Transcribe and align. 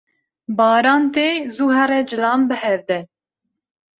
Baran 0.57 1.03
tê 1.15 1.27
zû 1.55 1.67
here 1.75 1.99
cilan 2.09 2.41
bihevde. 2.49 2.99